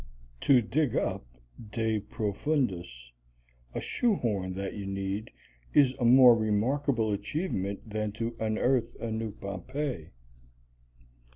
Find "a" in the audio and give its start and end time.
3.75-3.79, 5.99-6.05, 8.99-9.11